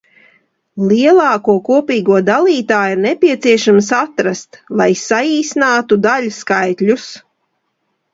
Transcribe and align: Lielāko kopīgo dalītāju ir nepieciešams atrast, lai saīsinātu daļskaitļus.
Lielāko 0.91 1.53
kopīgo 1.67 2.15
dalītāju 2.29 2.95
ir 2.95 3.01
nepieciešams 3.03 3.89
atrast, 3.97 4.57
lai 4.81 4.87
saīsinātu 5.03 5.99
daļskaitļus. 6.07 7.07